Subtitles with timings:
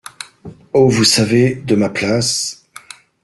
[0.73, 0.89] Oh!
[0.89, 2.65] vous savez, de ma place…